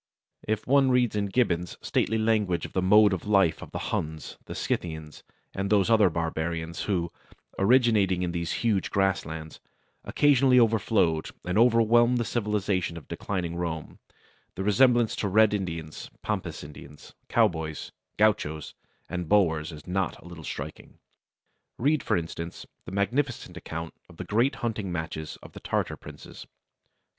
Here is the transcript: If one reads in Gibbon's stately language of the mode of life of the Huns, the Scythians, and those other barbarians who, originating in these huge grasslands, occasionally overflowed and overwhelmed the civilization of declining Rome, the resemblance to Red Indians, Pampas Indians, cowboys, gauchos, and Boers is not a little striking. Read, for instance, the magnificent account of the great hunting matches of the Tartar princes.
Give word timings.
If 0.47 0.65
one 0.65 0.89
reads 0.89 1.15
in 1.15 1.27
Gibbon's 1.27 1.77
stately 1.79 2.17
language 2.17 2.65
of 2.65 2.73
the 2.73 2.81
mode 2.81 3.13
of 3.13 3.27
life 3.27 3.61
of 3.61 3.69
the 3.69 3.91
Huns, 3.93 4.39
the 4.45 4.55
Scythians, 4.55 5.21
and 5.53 5.69
those 5.69 5.91
other 5.91 6.09
barbarians 6.09 6.85
who, 6.85 7.11
originating 7.59 8.23
in 8.23 8.31
these 8.31 8.51
huge 8.65 8.89
grasslands, 8.89 9.59
occasionally 10.03 10.59
overflowed 10.59 11.29
and 11.45 11.55
overwhelmed 11.55 12.17
the 12.17 12.25
civilization 12.25 12.97
of 12.97 13.07
declining 13.07 13.55
Rome, 13.55 13.99
the 14.55 14.63
resemblance 14.63 15.15
to 15.17 15.27
Red 15.27 15.53
Indians, 15.53 16.09
Pampas 16.23 16.63
Indians, 16.63 17.13
cowboys, 17.29 17.91
gauchos, 18.17 18.73
and 19.07 19.29
Boers 19.29 19.71
is 19.71 19.85
not 19.85 20.17
a 20.17 20.25
little 20.25 20.43
striking. 20.43 20.97
Read, 21.77 22.01
for 22.01 22.17
instance, 22.17 22.65
the 22.85 22.91
magnificent 22.91 23.55
account 23.55 23.93
of 24.09 24.17
the 24.17 24.25
great 24.25 24.55
hunting 24.65 24.91
matches 24.91 25.37
of 25.43 25.51
the 25.51 25.59
Tartar 25.59 25.95
princes. 25.95 26.47